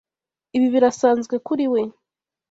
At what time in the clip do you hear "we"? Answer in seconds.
1.73-1.81